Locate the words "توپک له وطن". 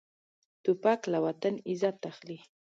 0.63-1.53